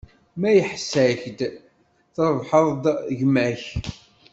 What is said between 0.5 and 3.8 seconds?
iḥess-ak-d, trebḥeḍ-d gma-k.